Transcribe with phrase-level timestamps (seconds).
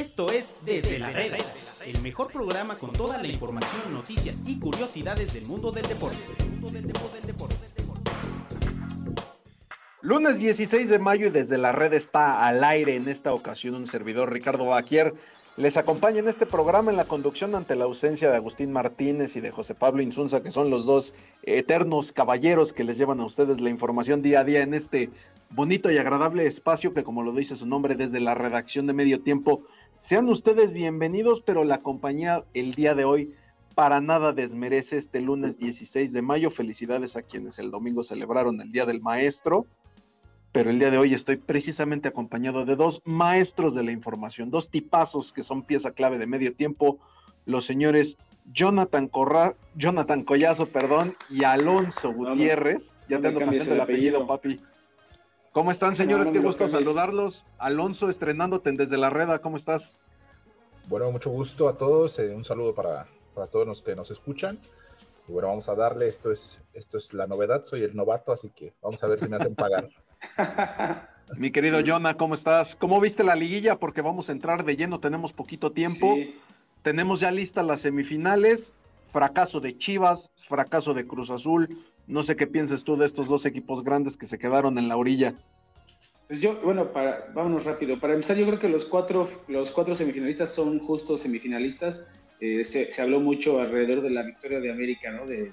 [0.00, 1.36] Esto es Desde la Reda,
[1.84, 6.16] el mejor programa con toda la información, noticias y curiosidades del mundo del deporte.
[10.00, 13.86] Lunes 16 de mayo y desde la red está al aire en esta ocasión un
[13.86, 15.12] servidor Ricardo Baquier.
[15.58, 19.40] Les acompaña en este programa en la conducción ante la ausencia de Agustín Martínez y
[19.40, 21.12] de José Pablo Insunza, que son los dos
[21.42, 25.10] eternos caballeros que les llevan a ustedes la información día a día en este
[25.50, 29.20] bonito y agradable espacio que, como lo dice su nombre, desde la redacción de Medio
[29.20, 29.64] Tiempo.
[30.00, 33.34] Sean ustedes bienvenidos, pero la compañía el día de hoy
[33.74, 36.50] para nada desmerece este lunes 16 de mayo.
[36.50, 39.66] Felicidades a quienes el domingo celebraron el Día del Maestro
[40.52, 44.68] pero el día de hoy estoy precisamente acompañado de dos maestros de la información, dos
[44.68, 46.98] tipazos que son pieza clave de medio tiempo,
[47.46, 48.16] los señores
[48.52, 52.92] Jonathan Corra, Jonathan Collazo, perdón, y Alonso Gutiérrez.
[53.08, 54.60] ya te ando cambiando el apellido, papi.
[55.52, 56.30] ¿Cómo están, señores?
[56.30, 57.44] Qué gusto saludarlos.
[57.58, 59.98] Alonso, estrenándote desde la reda, ¿cómo estás?
[60.86, 62.18] Bueno, mucho gusto a todos.
[62.20, 64.60] Eh, un saludo para, para todos los que nos escuchan.
[65.26, 68.50] Y bueno, vamos a darle, esto es, esto es la novedad, soy el novato, así
[68.50, 69.88] que vamos a ver si me hacen pagar.
[71.36, 72.76] Mi querido Jonah, ¿cómo estás?
[72.76, 73.78] ¿Cómo viste la liguilla?
[73.78, 76.16] Porque vamos a entrar de lleno, tenemos poquito tiempo.
[76.82, 78.72] Tenemos ya listas las semifinales.
[79.12, 81.84] Fracaso de Chivas, fracaso de Cruz Azul.
[82.06, 84.96] No sé qué piensas tú de estos dos equipos grandes que se quedaron en la
[84.96, 85.34] orilla.
[86.28, 87.98] Pues yo, bueno, para, vámonos rápido.
[87.98, 92.06] Para empezar, yo creo que los cuatro, los cuatro semifinalistas son justos semifinalistas.
[92.40, 95.26] Eh, se, habló mucho alrededor de la victoria de América, ¿no?
[95.26, 95.52] De,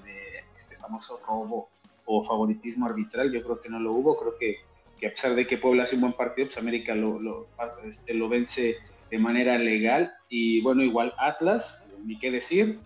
[0.56, 1.68] este famoso robo
[2.04, 4.56] o favoritismo arbitral, yo creo que no lo hubo, creo que,
[4.98, 7.48] que a pesar de que Puebla hace un buen partido, pues América lo, lo,
[7.84, 8.76] este, lo vence
[9.10, 12.78] de manera legal y bueno, igual Atlas, ni qué decir,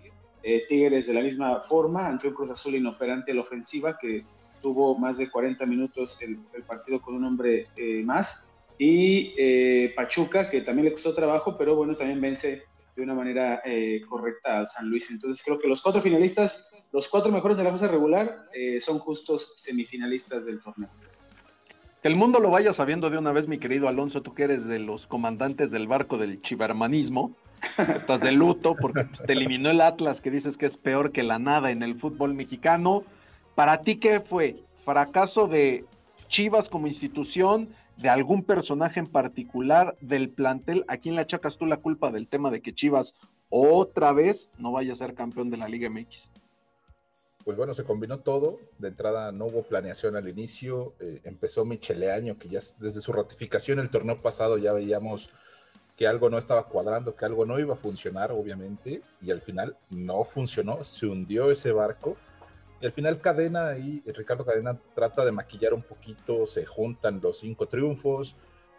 [0.43, 4.25] eh, Tigres de la misma forma, ante un Cruz Azul inoperante en la ofensiva que
[4.61, 8.47] tuvo más de 40 minutos el, partido con un hombre eh, más
[8.79, 12.63] y eh, Pachuca que también le costó trabajo, pero bueno, también vence
[12.95, 13.63] de una manera
[14.07, 15.11] correcta al San Luis.
[15.11, 18.99] Entonces creo que los cuatro finalistas los cuatro mejores de la fase regular eh, son
[18.99, 20.91] justos semifinalistas del torneo.
[22.03, 24.67] Que el mundo lo vaya sabiendo de una vez, mi querido Alonso, tú que eres
[24.67, 27.35] de los comandantes del barco del chivermanismo,
[27.97, 31.23] estás de luto porque pues, te eliminó el Atlas, que dices que es peor que
[31.23, 33.05] la nada en el fútbol mexicano.
[33.55, 34.63] ¿Para ti qué fue?
[34.85, 35.85] ¿Fracaso de
[36.29, 37.69] Chivas como institución?
[37.97, 40.85] ¿De algún personaje en particular del plantel?
[40.89, 43.15] ¿A quién le achacas tú la culpa del tema de que Chivas
[43.51, 46.29] otra vez no vaya a ser campeón de la Liga MX?
[47.45, 48.59] pues bueno, se combinó todo.
[48.79, 50.95] De entrada no hubo planeación al inicio.
[51.01, 55.31] Eh, empezó Micheleaño, que ya desde su ratificación el torneo pasado ya veíamos
[56.03, 59.03] que algo no estaba cuadrando, que algo no iba a funcionar, obviamente.
[59.21, 62.17] Y al final no funcionó, se hundió ese barco.
[62.81, 67.39] Y al final Cadena y Ricardo Cadena trata de maquillar un poquito, se juntan los
[67.39, 68.35] cinco triunfos,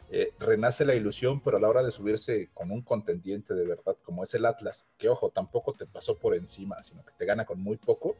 [0.10, 3.96] eh, renace la ilusión, pero a la hora de subirse con un contendiente de verdad
[4.04, 7.46] como es el Atlas, que ojo, tampoco te pasó por encima, sino que te gana
[7.46, 8.18] con muy poco,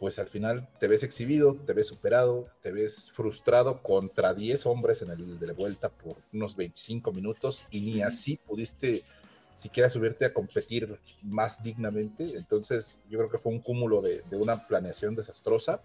[0.00, 5.02] pues al final te ves exhibido, te ves superado, te ves frustrado contra 10 hombres
[5.02, 9.04] en el de vuelta por unos 25 minutos y ni así pudiste
[9.54, 12.34] siquiera subirte a competir más dignamente.
[12.34, 15.82] Entonces yo creo que fue un cúmulo de, una planeación desastrosa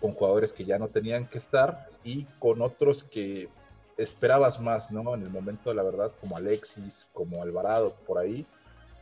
[0.00, 3.48] con jugadores que ya no tenían que estar y con otros que
[3.96, 5.12] esperabas más, ¿no?
[5.12, 8.46] En el momento de la verdad, como Alexis, como Alvarado, por ahí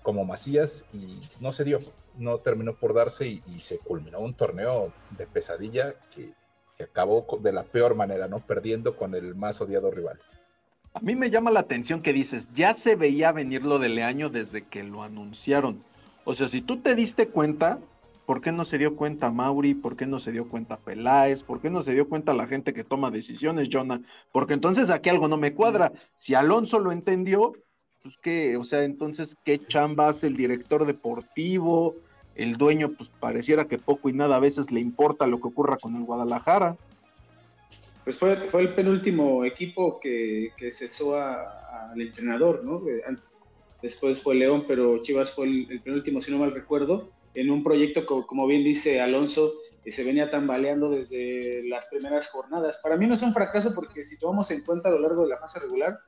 [0.02, 1.80] como Macías y no se dio,
[2.16, 6.32] no terminó por darse y, se culminó un torneo de pesadilla que,
[6.76, 8.40] que, acabó de la peor manera, ¿no?
[8.40, 10.18] Perdiendo con el más odiado rival.
[10.94, 14.30] A mí me llama la atención que dices, ya se veía venir lo de Leaño
[14.30, 15.82] desde que lo anunciaron.
[16.24, 17.78] O sea, si tú te diste cuenta,
[18.26, 19.74] ¿por qué no se dio cuenta Mauri?
[19.74, 21.42] ¿Por qué no se dio cuenta Peláez?
[21.42, 24.00] ¿Por qué no se dio cuenta la gente que toma decisiones, Jonah?
[24.32, 25.92] Porque entonces aquí algo no me cuadra.
[26.18, 27.52] Si Alonso lo entendió,
[28.02, 31.96] pues qué, o sea, entonces, ¿qué chamba hace el director deportivo?
[32.34, 35.76] El dueño, pues pareciera que poco y nada a veces le importa lo que ocurra
[35.76, 36.76] con el Guadalajara.
[38.04, 42.82] Pues fue, fue el penúltimo equipo que, que cesó al entrenador, ¿no?
[43.82, 48.06] Después fue León, pero Chivas fue el, penúltimo, si no mal recuerdo, en un proyecto,
[48.06, 49.54] como bien dice Alonso,
[49.84, 52.78] que se venía tambaleando desde las primeras jornadas.
[52.82, 55.28] Para mí no es un fracaso porque si tomamos en cuenta a lo largo de
[55.28, 55.98] la fase regular,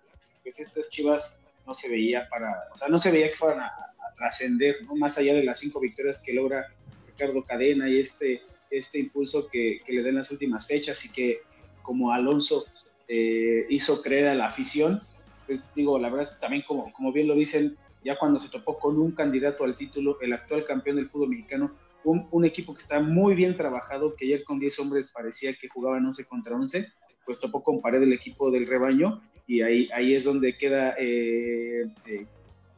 [0.42, 3.72] pues estas Chivas no se veía para, o sea, no se veía que fueran a,
[4.16, 4.76] trascender.
[4.96, 6.66] Más allá de las cinco victorias que logra
[7.06, 11.40] Ricardo Cadena y este, este impulso que, le den las últimas fechas y que
[11.82, 12.66] como Alonso
[13.08, 15.00] eh, hizo creer a la afición,
[15.46, 18.50] pues digo, la verdad es que también como, como bien lo dicen, ya cuando se
[18.50, 21.74] topó con un candidato al título, el actual campeón del fútbol mexicano,
[22.04, 25.68] un, un, equipo que está muy bien trabajado, que ayer con 10 hombres parecía que
[25.68, 26.88] jugaban 11 contra 11,
[27.24, 31.82] pues topó con pared el equipo del rebaño y ahí, ahí es donde queda eh,
[32.06, 32.26] eh,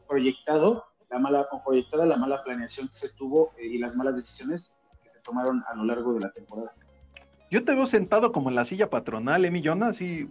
[0.09, 5.11] proyectado la mala, proyectada la mala planeación que se tuvo y las malas decisiones que
[5.11, 6.73] se tomaron a lo largo de la temporada.
[7.51, 10.31] Yo te veo sentado como en la silla patronal, Emi Jonah, así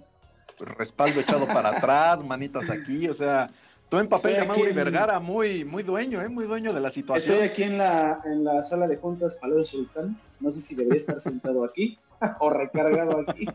[0.60, 3.48] respaldo echado para atrás, manitas aquí, o sea,
[3.90, 6.30] tú en papel de Mauri Vergara, muy, muy dueño, ¿eh?
[6.30, 7.36] muy dueño de la situación.
[7.36, 10.98] Estoy aquí en la, en la sala de juntas Palacio Sultán, no sé si debería
[10.98, 12.00] estar sentado aquí
[12.40, 13.46] o recargado aquí,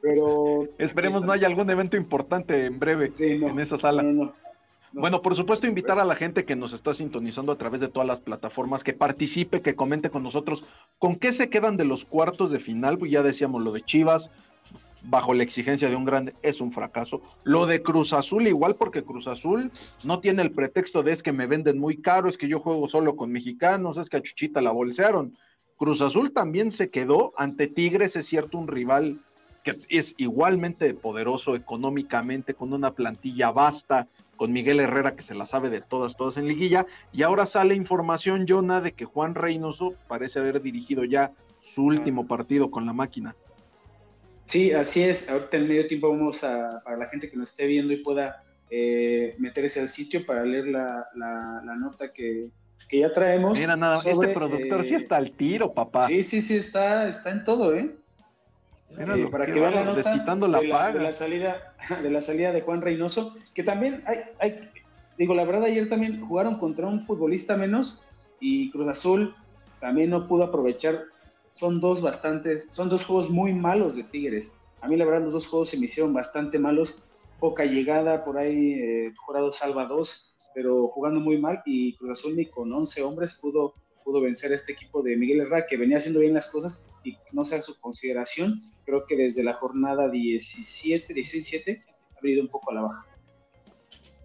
[0.00, 0.68] pero...
[0.78, 4.04] Esperemos no haya algún evento importante en breve en esa sala.
[4.92, 8.06] Bueno, por supuesto, invitar a la gente que nos está sintonizando a través de todas
[8.06, 10.64] las plataformas, que participe, que comente con nosotros.
[10.98, 12.98] ¿Con qué se quedan de los cuartos de final?
[12.98, 14.30] Pues ya decíamos lo de Chivas,
[15.04, 17.22] bajo la exigencia de un grande, es un fracaso.
[17.42, 19.72] Lo de Cruz Azul, igual porque Cruz Azul
[20.04, 22.86] no tiene el pretexto de es que me venden muy caro, es que yo juego
[22.88, 25.36] solo con mexicanos, es que a Chuchita la bolsearon.
[25.82, 29.18] Cruz Azul también se quedó ante Tigres, es cierto, un rival
[29.64, 34.06] que es igualmente poderoso económicamente, con una plantilla vasta,
[34.36, 37.74] con Miguel Herrera que se la sabe de todas, todas en liguilla, y ahora sale
[37.74, 41.32] información, Jonah, de que Juan Reynoso parece haber dirigido ya
[41.74, 43.34] su último partido con la máquina.
[44.44, 45.28] Sí, así es.
[45.28, 48.44] Ahorita en medio tiempo vamos a, para la gente que nos esté viendo y pueda
[48.70, 51.08] eh, meterse al sitio para leer la,
[51.76, 52.50] nota que,
[53.00, 53.58] ya traemos.
[53.58, 56.06] Mira, nada, este productor sí eh, está al tiro, papá.
[56.08, 57.94] Sí, sí, sí, está, está en todo, ¿eh?
[58.98, 62.52] eh para que vean la nota la de, la, de, la, salida de la salida
[62.52, 64.70] de Juan Reynoso, que también hay, hay,
[65.16, 68.02] digo, la verdad ayer también jugaron contra un futbolista menos
[68.40, 69.34] y Cruz Azul
[69.80, 71.06] también no pudo aprovechar
[71.54, 74.50] son dos bastantes, son dos juegos muy malos de Tigres.
[74.80, 76.96] A mí la verdad los dos juegos se me hicieron bastante malos,
[77.38, 82.36] poca llegada, por ahí eh, Jurado salva dos, pero jugando muy mal y Cruz Azul
[82.36, 85.98] ni con 11 hombres pudo, pudo vencer a este equipo de Miguel Herrera que venía
[85.98, 91.12] haciendo bien las cosas y no sea su consideración, creo que desde la jornada 17,
[91.12, 91.82] 17
[92.16, 93.06] ha venido un poco a la baja.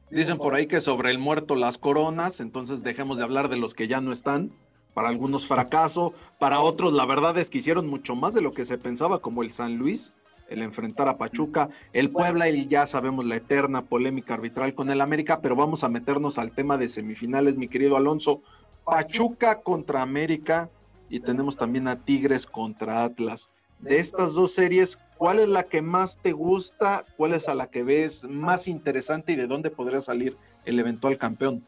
[0.10, 3.74] Dicen por ahí que sobre el muerto las coronas, entonces dejemos de hablar de los
[3.74, 4.52] que ya no están
[4.94, 8.66] para algunos fracaso, para otros la verdad es que hicieron mucho más de lo que
[8.66, 10.14] se pensaba, como el San Luis,
[10.50, 15.02] el enfrentar a Pachuca, el Puebla y ya sabemos la eterna polémica arbitral con el
[15.02, 18.42] América, pero vamos a meternos al tema de semifinales, mi querido Alonso.
[18.86, 20.70] Pachuca contra América
[21.10, 23.50] y tenemos también a Tigres contra Atlas.
[23.80, 27.06] De estas dos series, ¿cuál es la que más te gusta?
[27.16, 30.36] ¿Cuál es a la que ves más interesante y de dónde podría salir
[30.66, 31.64] el eventual campeón?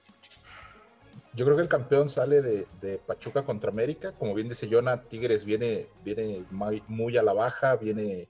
[1.33, 4.13] Yo creo que el campeón sale de, Pachuca contra América.
[4.13, 6.43] Como bien dice Jonah, Tigres viene, viene
[6.87, 8.27] muy, a la baja, viene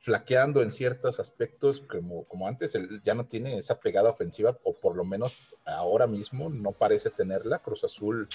[0.00, 4.74] flaqueando en ciertos aspectos, como, como antes, él ya no tiene esa pegada ofensiva, o
[4.74, 7.60] por lo menos ahora mismo no parece tenerla.
[7.60, 8.28] Cruz Azul,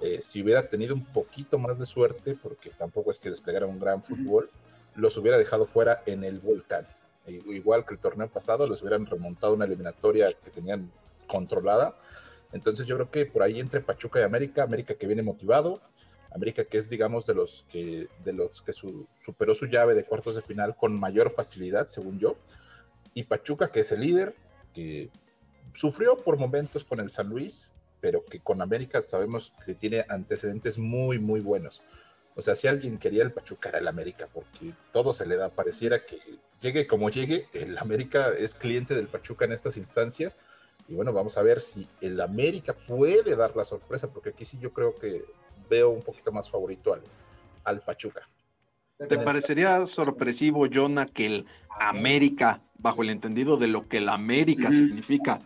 [0.00, 3.80] eh, si hubiera tenido un poquito más de suerte, porque tampoco es que desplegara un
[3.80, 4.50] gran fútbol,
[4.94, 6.86] los hubiera dejado fuera en el volcán.
[7.26, 10.90] E igual que el torneo pasado, los hubieran remontado una eliminatoria que tenían
[11.26, 11.96] controlada
[12.52, 15.82] entonces yo creo que por ahí entre Pachuca y América, América que viene motivado,
[16.30, 20.36] América que es digamos de los que de los que superó su llave de cuartos
[20.36, 22.36] de final con mayor facilidad, según yo,
[23.14, 24.34] y Pachuca que es el líder,
[24.74, 25.10] que
[25.74, 30.78] sufrió por momentos con el San Luis, pero que con América sabemos que tiene antecedentes
[30.78, 31.82] muy muy buenos.
[32.38, 35.48] O sea, si alguien quería el Pachuca era el América, porque todo se le da,
[35.48, 36.18] pareciera que
[36.60, 40.38] llegue como llegue, el América es cliente del Pachuca en estas instancias.
[40.86, 44.56] Y bueno, vamos a ver si el América puede dar la sorpresa, porque aquí sí
[44.60, 45.24] yo creo que
[45.68, 47.02] veo un poquito más favorito al,
[47.64, 48.22] al Pachuca.
[49.08, 51.46] ¿Te parecería sorpresivo, Jonah, que el
[51.78, 55.38] América, bajo el entendido de lo que el América significa,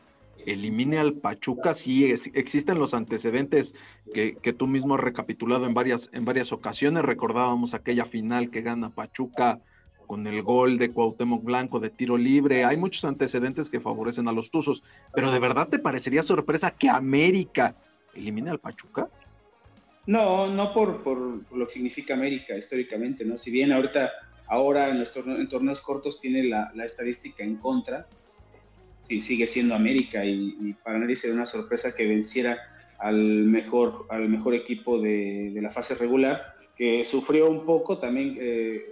[0.46, 1.74] elimine al Pachuca?
[1.74, 3.74] Sí, existen los antecedentes
[4.14, 7.04] que, que, tú mismo has recapitulado en varias, en varias ocasiones.
[7.04, 9.60] Recordábamos aquella final que gana Pachuca
[10.06, 12.64] con el gol de Cuauhtémoc Blanco de tiro libre.
[12.64, 14.82] Hay muchos antecedentes que favorecen a los Tuzos,
[15.14, 17.74] pero ¿de verdad te parecería sorpresa que América
[18.14, 19.10] elimine al Pachuca?
[20.06, 23.38] No, no por, por lo que significa América históricamente, ¿no?
[23.38, 24.10] Si bien ahorita,
[24.48, 28.06] ahora en los torneos, en torneos cortos tiene la, estadística en contra,
[29.08, 32.58] sí, sigue siendo América y, para nadie sería una sorpresa que venciera
[32.98, 38.84] al mejor, al mejor equipo de, la fase regular, que sufrió un poco también eh,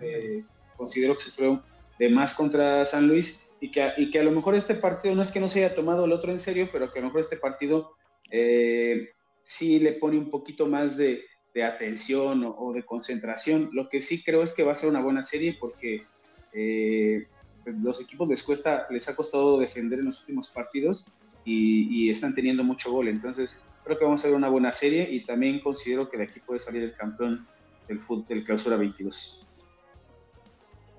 [0.00, 0.44] eh,
[0.76, 1.58] considero que fue
[1.98, 5.22] de más contra San Luis y que, y que a lo mejor este partido no
[5.22, 7.20] es que no se haya tomado el otro en serio, pero que a lo mejor
[7.20, 7.92] este partido
[8.30, 9.10] eh,
[9.44, 11.24] sí le pone un poquito más de,
[11.64, 13.70] atención o, de concentración.
[13.72, 16.04] Lo que sí creo es que va a ser una buena serie porque
[16.52, 17.26] eh,
[17.64, 21.06] los equipos les cuesta, les ha costado defender en los últimos partidos
[21.44, 23.08] y, están teniendo mucho gol.
[23.08, 26.40] Entonces creo que vamos a ver una buena serie y también considero que de aquí
[26.40, 27.46] puede salir el campeón
[27.86, 29.43] del, del clausura 22.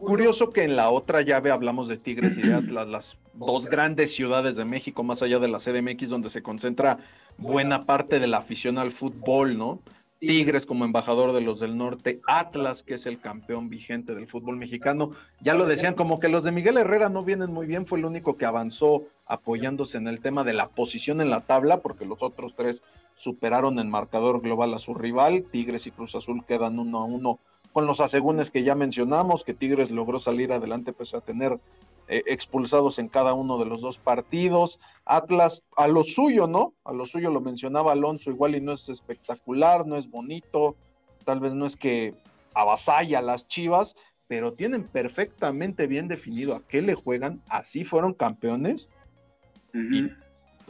[0.06, 4.14] Curioso que en la otra llave hablamos de Tigres y de Atlas, las dos grandes
[4.14, 7.00] ciudades de México, más allá de la CDMX, donde se concentra
[7.38, 9.80] buena parte de la afición al fútbol, ¿no?
[10.20, 14.56] Tigres como embajador de los del norte, Atlas, que es el campeón vigente del fútbol
[14.56, 15.12] mexicano.
[15.42, 18.06] Ya lo decían, como que los de Miguel Herrera no vienen muy bien, fue el
[18.06, 22.22] único que avanzó apoyándose en el tema de la posición en la tabla, porque los
[22.22, 22.82] otros tres
[23.18, 25.46] superaron en marcador global a su rival.
[25.52, 27.40] Tigres y Cruz Azul quedan uno a uno
[27.76, 31.60] con los asegúnes que ya mencionamos, que Tigres logró salir adelante pese a tener
[32.08, 34.80] eh, expulsados en cada uno de los dos partidos.
[35.04, 36.74] Atlas a lo suyo, ¿no?
[36.86, 40.78] A lo suyo lo mencionaba Alonso, igual y no es espectacular, no es bonito,
[41.26, 42.16] tal vez no es que
[42.54, 43.94] avasalla a las Chivas,
[44.28, 48.88] pero tienen perfectamente bien definido a qué le juegan, así fueron campeones.
[49.74, 50.10] Y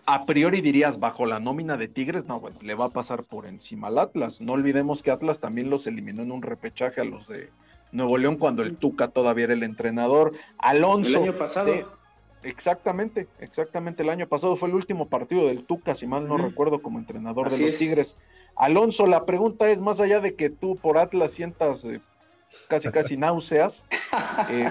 [0.05, 3.45] a priori dirías, bajo la nómina de Tigres, no, bueno, le va a pasar por
[3.45, 4.39] encima al Atlas.
[4.39, 7.49] No olvidemos que Atlas también los eliminó en un repechaje a los de
[7.91, 10.33] Nuevo León cuando el Tuca todavía era el entrenador.
[10.57, 11.09] Alonso.
[11.09, 11.73] El año pasado.
[12.43, 14.03] exactamente, exactamente.
[14.03, 17.49] El año pasado fue el último partido del Tuca, si mal no recuerdo, como entrenador
[17.49, 18.17] de los Tigres.
[18.55, 21.99] Alonso, la pregunta es, más allá de que tú por Atlas sientas eh,
[22.67, 23.83] casi casi náuseas,
[24.49, 24.69] eh,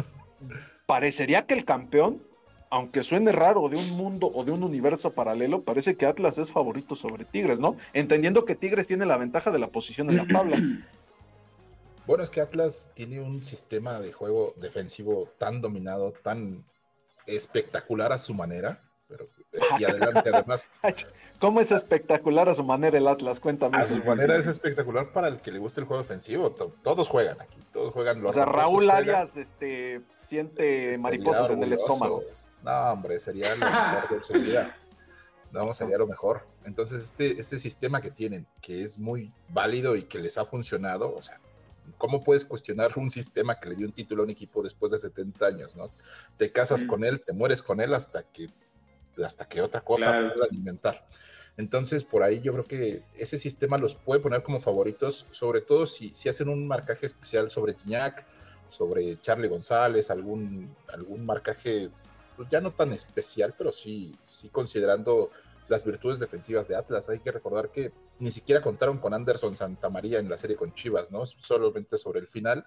[0.86, 2.22] parecería que el campeón,
[2.70, 6.50] aunque suene raro, de un mundo o de un universo paralelo, parece que Atlas es
[6.50, 7.76] favorito sobre Tigres, ¿no?
[7.92, 10.58] Entendiendo que Tigres tiene la ventaja de la posición en la tabla.
[12.06, 16.64] Bueno, es que Atlas tiene un sistema de juego defensivo tan dominado, tan
[17.26, 18.80] espectacular a su manera.
[19.08, 19.26] Pero,
[19.80, 20.70] y adelante, además.
[21.40, 23.40] ¿Cómo es espectacular a su manera el Atlas?
[23.40, 23.76] Cuéntame.
[23.76, 26.52] A su manera es espectacular para el que le guste el juego defensivo.
[26.52, 28.30] Todos juegan aquí, todos juegan los.
[28.30, 32.22] O sea, Raúl Arias este, siente mariposas en el estómago.
[32.66, 34.76] No, hombre, sería lo mejor de su vida.
[35.52, 36.44] No, sería lo mejor.
[36.64, 41.14] Entonces, este, este sistema que tienen, que es muy válido y que les ha funcionado,
[41.14, 41.40] o sea,
[41.96, 44.98] ¿cómo puedes cuestionar un sistema que le dio un título a un equipo después de
[44.98, 45.92] 70 años, ¿no?
[46.38, 48.48] Te casas con él, te mueres con él hasta que,
[49.24, 51.06] hasta que otra cosa pueda alimentar.
[51.56, 55.86] Entonces, por ahí yo creo que ese sistema los puede poner como favoritos, sobre todo
[55.86, 58.26] si, si hacen un marcaje especial sobre Tiñac,
[58.68, 61.90] sobre Charlie González, algún, algún marcaje,
[62.36, 65.30] pues ya no tan especial, pero sí, sí considerando
[65.68, 67.08] las virtudes defensivas de Atlas.
[67.08, 71.10] Hay que recordar que ni siquiera contaron con Anderson Santamaría en la serie con Chivas,
[71.10, 71.26] ¿no?
[71.26, 72.64] Solamente sobre el final.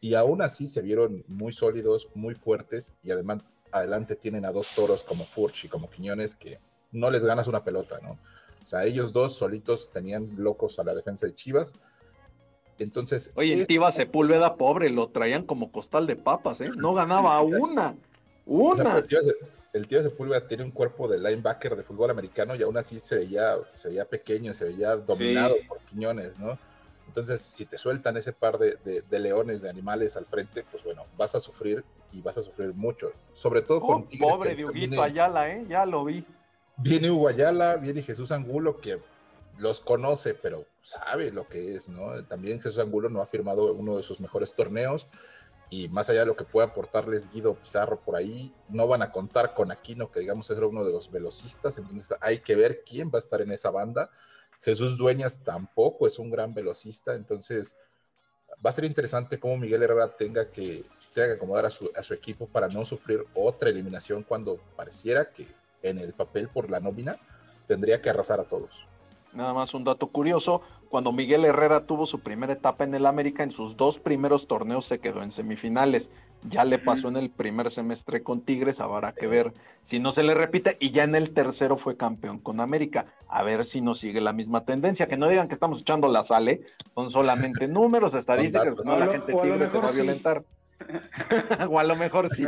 [0.00, 4.68] Y aún así se vieron muy sólidos, muy fuertes y además adelante tienen a dos
[4.74, 6.58] toros como Furch y como Quiñones que
[6.92, 8.18] no les ganas una pelota, ¿no?
[8.62, 11.72] O sea, ellos dos solitos tenían locos a la defensa de Chivas.
[12.78, 13.30] Entonces.
[13.34, 16.70] Oye, el Tiva Sepúlveda, pobre, lo traían como costal de papas, ¿eh?
[16.76, 17.94] No ganaba una.
[18.50, 19.00] Una
[19.72, 23.18] el tío Sepúlveda tiene un cuerpo de linebacker de fútbol americano y aún así se
[23.18, 26.58] veía, se veía pequeño, se veía dominado por Quiñones, ¿no?
[27.06, 31.36] Entonces, si te sueltan ese par de, leones, de animales al frente, pues bueno, vas
[31.36, 33.12] a sufrir y vas a sufrir mucho.
[33.34, 34.32] Sobre todo con oh, Tigres.
[34.32, 35.64] Pobre de Huguito Ayala, ¿eh?
[35.68, 36.24] Ya lo vi.
[36.76, 38.98] Viene Hugo Ayala, viene Jesús Angulo, que
[39.58, 42.24] los conoce, pero sabe lo que es, ¿no?
[42.24, 45.06] También Jesús Angulo no ha firmado uno de sus mejores torneos
[45.70, 49.12] y más allá de lo que pueda aportarles Guido Pizarro por ahí, no van a
[49.12, 53.08] contar con Aquino, que digamos es uno de los velocistas, entonces hay que ver quién
[53.08, 54.10] va a estar en esa banda.
[54.62, 57.76] Jesús Dueñas tampoco es un gran velocista, entonces
[58.64, 60.84] va a ser interesante cómo Miguel Herrera tenga que,
[61.14, 65.30] tenga que acomodar a su, a su equipo para no sufrir otra eliminación cuando pareciera
[65.30, 65.46] que
[65.82, 67.16] en el papel por la nómina
[67.66, 68.86] tendría que arrasar a todos.
[69.32, 73.44] Nada más un dato curioso, cuando Miguel Herrera tuvo su primera etapa en el América,
[73.44, 76.10] en sus dos primeros torneos se quedó en semifinales.
[76.48, 79.52] Ya le pasó en el primer semestre con Tigres, habrá que ver
[79.84, 80.76] si no se le repite.
[80.80, 83.06] Y ya en el tercero fue campeón con América.
[83.28, 85.06] A ver si nos sigue la misma tendencia.
[85.06, 86.62] Que no digan que estamos echando la sale,
[86.96, 90.44] son solamente números, estadísticas, no la gente Tigre se va a violentar.
[91.70, 92.46] o a lo mejor sí.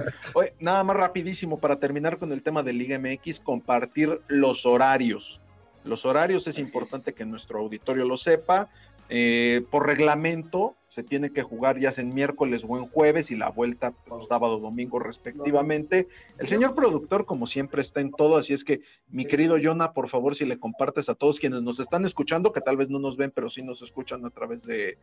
[0.59, 5.42] nada más rapidísimo para terminar con el tema de Liga MX, compartir los horarios
[5.85, 8.69] los horarios es importante que nuestro auditorio lo sepa.
[9.09, 13.37] Eh, por reglamento se tiene que jugar ya sea en miércoles o en jueves y
[13.37, 16.07] la vuelta pues, sábado domingo respectivamente.
[16.39, 20.11] El señor productor, como siempre, está en todo, así es que mi querido Jonah, por
[20.11, 23.17] favor, si le compartes a todos quienes nos están escuchando, que tal vez no nos
[23.17, 24.99] ven, pero sí nos escuchan a través de,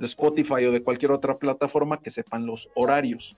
[0.00, 3.36] Spotify o de cualquier otra plataforma, que sepan los horarios.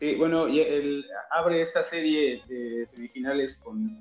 [0.00, 3.98] Sí, bueno, y abre esta serie de semifinales con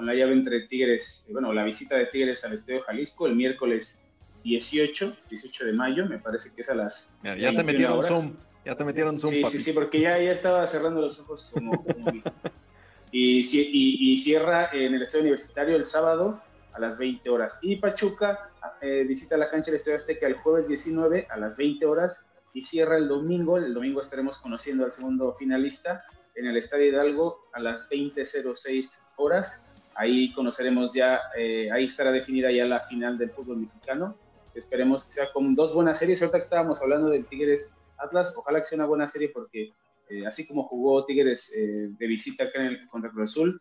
[0.00, 4.02] con la llave entre Tigres, bueno, la visita de Tigres al Estadio Jalisco el miércoles
[4.44, 7.18] 18, 18 de mayo, me parece que es a las.
[7.22, 8.32] ya te metieron Zoom,
[8.64, 9.30] ya te metieron Zoom.
[9.30, 11.84] Sí, sí, sí, porque ya, ya estaba cerrando los ojos como.
[13.12, 16.40] y, y, cierra en el Estadio Universitario el sábado
[16.72, 17.58] a las 20 horas.
[17.60, 18.48] Y Pachuca
[18.80, 22.62] eh, visita la cancha del Estadio Azteca el jueves 19 a las 20 horas y
[22.62, 23.58] cierra el domingo.
[23.58, 26.02] El domingo estaremos conociendo al segundo finalista
[26.36, 29.66] en el Estadio Hidalgo a las 20.06 horas.
[30.00, 34.16] Ahí conoceremos ya, eh, ahí estará definida ya la final del fútbol mexicano.
[34.54, 36.22] Esperemos que sea con dos buenas series.
[36.22, 39.74] Ahorita que estábamos hablando del Tigres Atlas, ojalá que sea una buena serie porque
[40.08, 43.60] eh, así como jugó Tigres eh, de visita acá en el, contra Cruz Azul,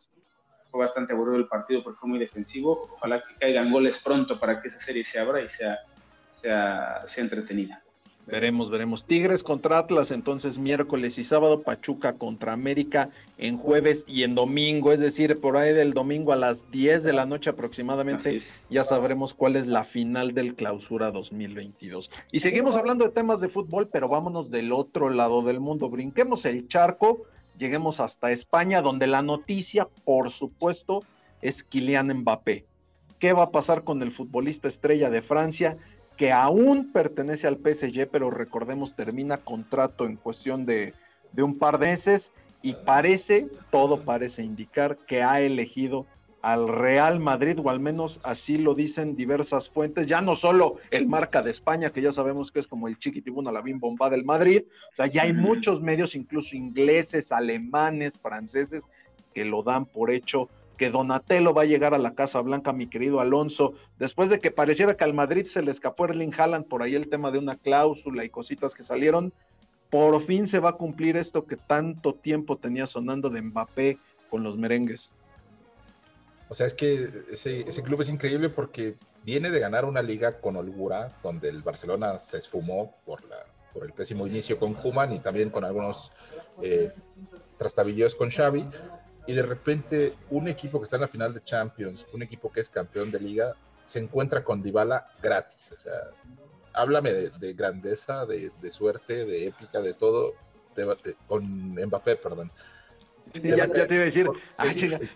[0.72, 2.88] fue bastante aburrido el partido porque fue muy defensivo.
[2.94, 5.78] Ojalá que caigan goles pronto para que esa serie se abra y sea,
[6.42, 7.84] sea, sea entretenida.
[8.30, 9.06] Veremos, veremos.
[9.06, 13.10] Tigres contra Atlas, entonces miércoles y sábado, Pachuca contra América
[13.40, 17.14] en jueves y en domingo, es decir, por ahí del domingo a las 10 de
[17.14, 22.12] la noche aproximadamente, ya sabremos cuál es la final del clausura 2022.
[22.32, 26.46] Y seguimos hablando de temas de fútbol, pero vámonos del otro lado del mundo, brinquemos
[26.46, 27.24] el charco,
[27.58, 31.02] lleguemos hasta España, donde la noticia, por supuesto,
[31.42, 32.66] es Kylian Mbappé.
[33.18, 35.78] ¿Qué va a pasar con el futbolista estrella de Francia?
[36.20, 40.94] Que aún pertenece al PSG, pero recordemos termina contrato en cuestión de,
[41.38, 46.06] un par de meses y parece, todo parece indicar que ha elegido
[46.42, 51.08] al Real Madrid, o al menos así lo dicen diversas fuentes, ya no solo el
[51.08, 54.26] marca de España, que ya sabemos que es como el chiquitibuna, la bim bomba del
[54.26, 58.84] Madrid, o sea, ya hay muchos medios, incluso ingleses, alemanes, franceses,
[59.34, 60.50] que lo dan por hecho
[60.80, 64.50] que Donatello va a llegar a la Casa Blanca, mi querido Alonso, después de que
[64.50, 67.58] pareciera que al Madrid se le escapó Erling Haaland por ahí el tema de una
[67.58, 69.34] cláusula y cositas que salieron,
[69.90, 73.98] por fin se va a cumplir esto que tanto tiempo tenía sonando de Mbappé
[74.30, 75.10] con los merengues.
[76.48, 78.96] O sea, es que ese, club es increíble porque
[79.26, 83.84] viene de ganar una liga con holgura, donde el Barcelona se esfumó por, la, por
[83.84, 86.14] el pésimo inicio con Kuman y también con algunos
[86.62, 86.94] eh,
[87.58, 88.66] trastabillos con Xavi,
[89.30, 92.62] y de repente un equipo que está en la final de Champions, un equipo que
[92.62, 93.56] es campeón de liga,
[93.86, 95.72] se encuentra con Dybala gratis.
[95.72, 96.10] O sea,
[96.74, 100.34] háblame de, grandeza, de, suerte, de épica, de todo,
[101.28, 102.52] con Mbappé, perdón.
[103.36, 104.74] ya, te iba a decir, ah,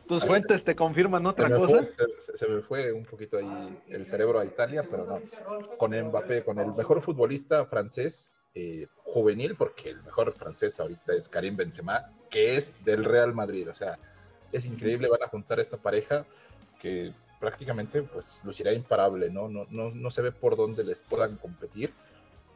[0.07, 1.83] tus fuentes te confirman otra cosa.
[2.19, 5.21] se, me fue un poquito ahí el cerebro a Italia, pero no.
[5.79, 11.27] Con Mbappé, con el mejor futbolista francés eh, juvenil, porque el mejor francés ahorita es
[11.29, 13.69] Karim Benzema, que es del Real Madrid.
[13.69, 13.97] O sea,
[14.51, 16.25] es increíble, van a juntar esta pareja
[16.79, 19.49] que prácticamente pues lucirá imparable, ¿no?
[19.49, 21.93] No, no, no se ve por dónde les puedan competir.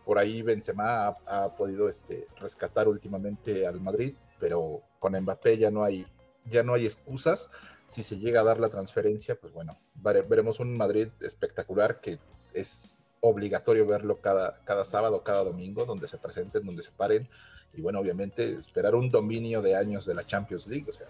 [0.06, 5.84] Por ahí Benzema ha, podido este, rescatar últimamente al Madrid, pero con Mbappé ya no
[5.84, 6.08] hay,
[6.46, 7.50] ya no hay excusas.
[7.86, 12.20] Si se llega a dar la transferencia, pues bueno, veremos un Madrid espectacular que
[12.54, 17.28] es obligatorio verlo cada, cada sábado, cada domingo, donde se presenten, donde se paren.
[17.74, 20.86] Y bueno, obviamente esperar un dominio de años de la Champions League.
[20.90, 21.08] O sea,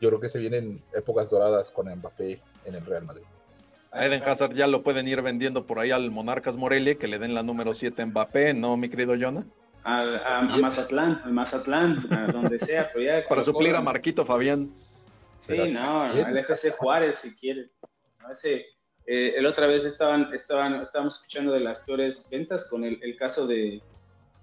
[0.00, 3.24] yo creo que se vienen épocas doradas con Mbappé en el Real Madrid.
[3.92, 7.18] A Eden Hazard ya lo pueden ir vendiendo por ahí al Monarcas Morelia, que le
[7.18, 9.44] den la número 7 Mbappé, ¿no, mi querido Jonah?
[9.82, 12.90] A, Mazatlán, a Mazatlán, a donde sea.
[13.28, 14.70] Para suplir a Marquito Fabián.
[15.40, 17.70] Sí, no, al FC Juárez si quiere.
[18.30, 18.66] ese,
[19.12, 23.44] eh, el otra vez estaban, estaban, estábamos escuchando de las peores ventas con el, caso
[23.44, 23.82] de,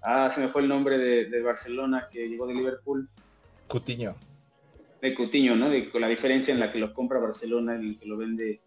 [0.02, 3.08] ah, se me fue el nombre de, Barcelona que llegó de Liverpool.
[3.66, 4.14] Cutiño.
[5.00, 5.70] De Cutiño, ¿no?
[5.70, 8.60] De, con la diferencia en la que lo compra Barcelona y el que lo vende,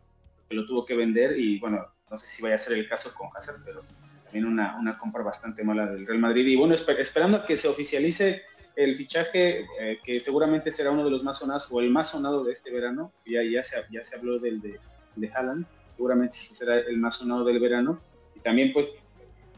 [0.50, 3.14] que lo tuvo que vender y bueno, no sé si vaya a ser el caso
[3.14, 3.84] con Hazard, pero
[4.24, 6.48] también una, una compra bastante mala del Real Madrid.
[6.48, 8.42] Y bueno, esperando a que se oficialice
[8.76, 12.44] el fichaje, eh, que seguramente será uno de los más sonados o el más sonado
[12.44, 14.80] de este verano, ya, ya, se, ya se habló del de,
[15.16, 18.00] de Haaland, seguramente será el más sonado del verano.
[18.36, 19.04] Y también pues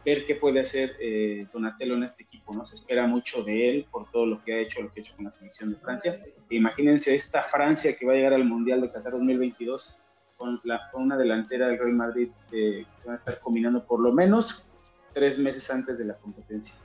[0.06, 2.66] ver qué puede hacer eh, Donatello en este equipo, ¿no?
[2.66, 5.16] Se espera mucho de él por todo lo que ha hecho, lo que ha hecho
[5.16, 6.18] con la selección de Francia.
[6.50, 10.00] Imagínense esta Francia que va a llegar al Mundial de Qatar 2022
[10.38, 13.86] con, la, con una delantera del Real Madrid eh, que se van a estar combinando
[13.86, 14.70] por lo menos
[15.14, 16.76] tres meses antes de la competencia.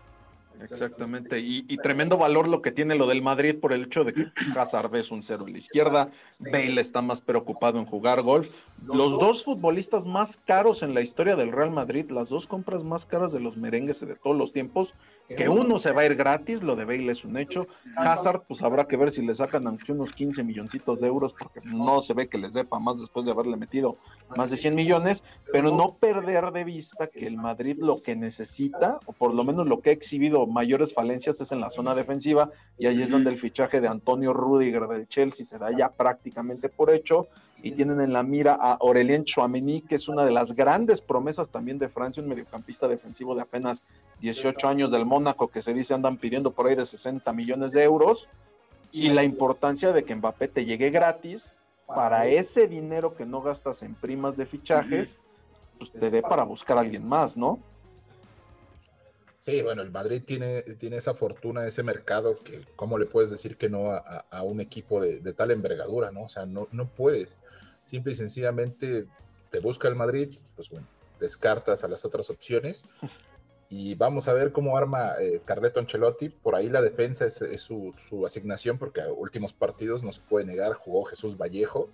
[0.60, 4.26] Exactamente, y, tremendo valor lo que tiene lo del Madrid por el hecho de que
[4.56, 8.48] Hazard es un cero en la izquierda, Bale está más preocupado en jugar golf.
[8.84, 13.06] Los dos futbolistas más caros en la historia del Real Madrid, las dos compras más
[13.06, 14.94] caras de los merengues de todos los tiempos,
[15.28, 17.66] que uno se va a ir gratis, lo de Bale es un hecho.
[17.96, 21.60] Hazard, pues habrá que ver si le sacan aunque unos 15 milloncitos de euros, porque
[21.64, 23.98] no se ve que les dé para más después de haberle metido
[24.36, 28.98] más de 100 millones, pero no perder de vista que el Madrid lo que necesita,
[29.06, 32.50] o por lo menos lo que ha exhibido mayores falencias es en la zona defensiva,
[32.78, 36.68] y ahí es donde el fichaje de Antonio Rudiger del Chelsea se da ya prácticamente
[36.68, 37.28] por hecho
[37.62, 41.48] y tienen en la mira a Aurelien Chouameni, que es una de las grandes promesas
[41.48, 43.82] también de Francia, un mediocampista defensivo de apenas
[44.20, 47.82] 18 años del Mónaco, que se dice andan pidiendo por ahí de 60 millones de
[47.82, 48.28] euros,
[48.92, 51.44] y la importancia de que Mbappé te llegue gratis
[51.86, 55.16] para ese dinero que no gastas en primas de fichajes,
[55.78, 57.58] pues te dé para buscar a alguien más, ¿no?
[59.38, 63.56] Sí, bueno, el Madrid tiene, tiene esa fortuna, ese mercado, que cómo le puedes decir
[63.56, 66.24] que no a, un equipo de, tal envergadura, ¿no?
[66.24, 67.38] O sea, no, no puedes.
[67.84, 69.06] Simple y sencillamente
[69.50, 70.86] te busca el Madrid, pues bueno,
[71.20, 72.84] descartas a las otras opciones.
[73.70, 76.30] Y vamos a ver cómo arma eh, Carleto Ancelotti.
[76.30, 80.46] Por ahí la defensa es, su, su, asignación, porque a últimos partidos no se puede
[80.46, 81.90] negar, jugó Jesús Vallejo,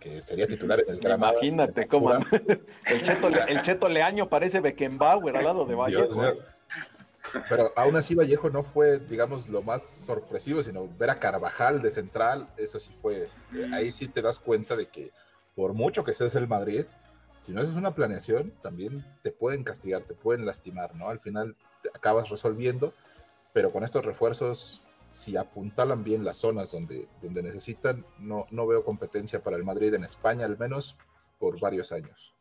[0.00, 1.34] que sería titular en el Granada.
[1.34, 2.12] Imagínate cómo.
[2.12, 6.34] el, Cheto, el Cheto Leaño parece Beckenbauer al lado de Vallejo.
[7.48, 11.90] Pero aún así Vallejo no fue, digamos, lo más sorpresivo, sino ver a Carvajal de
[11.90, 15.10] central, eso sí fue, eh, ahí sí te das cuenta de que
[15.54, 16.84] por mucho que seas el Madrid,
[17.38, 21.08] si no haces una planeación, también te pueden castigar, te pueden lastimar, ¿no?
[21.08, 22.94] Al final te acabas resolviendo,
[23.52, 28.84] pero con estos refuerzos, si apuntalan bien las zonas donde, donde necesitan, no, no veo
[28.84, 30.96] competencia para el Madrid en España, al menos
[31.38, 32.34] por varios años.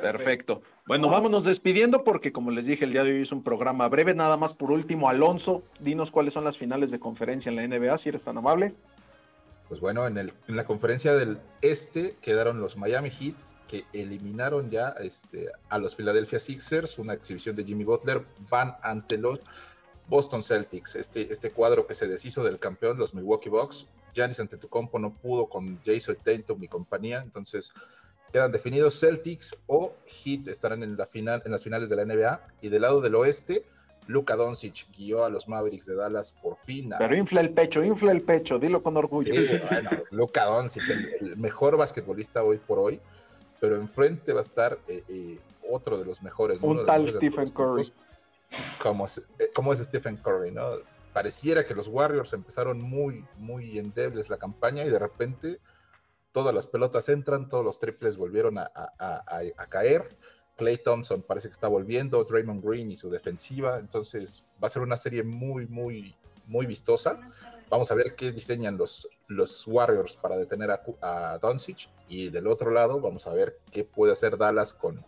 [0.00, 0.62] Perfecto.
[0.86, 4.14] Bueno, vámonos despidiendo porque como les dije, el día de hoy es un programa breve.
[4.14, 7.98] Nada más por último, Alonso, dinos cuáles son las finales de conferencia en la NBA,
[7.98, 8.74] si eres tan amable.
[9.68, 13.34] Pues bueno, en, el, en la conferencia del este quedaron los Miami Heat,
[13.66, 19.18] que eliminaron ya este, a los Philadelphia Sixers, una exhibición de Jimmy Butler, van ante
[19.18, 19.44] los
[20.08, 23.88] Boston Celtics, este, este cuadro que se deshizo del campeón, los Milwaukee Bucks.
[24.14, 27.72] Giannis Antetokounmpo no pudo con Jason Tatum y compañía, entonces
[28.32, 32.40] quedan definidos Celtics o Heat estarán en, la final, en las finales de la NBA.
[32.62, 33.64] Y del lado del oeste,
[34.06, 36.92] Luka Doncic guió a los Mavericks de Dallas por fin.
[36.98, 39.34] Pero infla el pecho, infla el pecho, dilo con orgullo.
[39.34, 40.88] Sí, bueno, Luka Doncic,
[41.20, 43.00] el, mejor basquetbolista hoy por hoy,
[43.60, 46.60] pero enfrente va a estar eh, eh, otro de los mejores.
[46.62, 47.92] Un tal Stephen Curry.
[48.80, 50.62] Como es, eh, como es Stephen Curry, ¿no?
[51.12, 55.58] Pareciera que los Warriors empezaron muy, muy endebles la campaña y de repente
[56.36, 58.68] todas las pelotas entran, todos los triples volvieron a,
[59.70, 60.06] caer.
[60.54, 64.82] Clay Thompson parece que está volviendo, Draymond Green y su defensiva, entonces va a ser
[64.82, 66.14] una serie muy, muy,
[66.46, 67.18] muy vistosa.
[67.70, 69.08] Vamos a ver qué diseñan los,
[69.66, 74.12] Warriors para detener a, a Doncic y del otro lado vamos a ver qué puede
[74.12, 75.02] hacer Dallas con,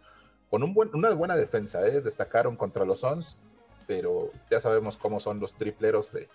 [0.50, 1.86] una buena defensa.
[1.86, 2.00] ¿eh?
[2.00, 3.36] Destacaron contra los Suns,
[3.86, 6.26] pero ya sabemos cómo son los tripleros de,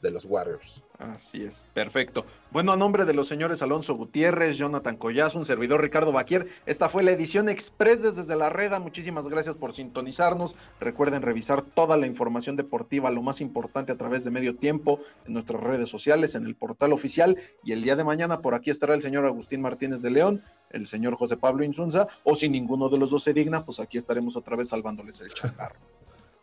[0.00, 0.82] de los Warriors.
[0.98, 2.24] Así es, perfecto.
[2.50, 6.88] Bueno, a nombre de los señores Alonso Gutiérrez, Jonathan Collazo, un servidor Ricardo Baquier, esta
[6.88, 8.78] fue la edición express desde la Reda.
[8.78, 10.54] Muchísimas gracias por sintonizarnos.
[10.80, 15.32] Recuerden revisar toda la información deportiva, lo más importante a través de medio tiempo en
[15.32, 17.36] nuestras redes sociales, en el portal oficial.
[17.64, 20.86] Y el día de mañana por aquí estará el señor Agustín Martínez de León, el
[20.86, 24.36] señor José Pablo Insunza, o si ninguno de los dos se digna, pues aquí estaremos
[24.36, 25.78] otra vez salvándoles el changarro.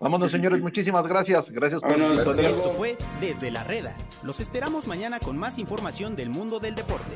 [0.02, 1.50] Vámonos, señores, muchísimas gracias.
[1.52, 3.96] Gracias por Esto fue Desde la Reda.
[4.24, 7.16] Los esperamos mañana con más información del mundo del deporte.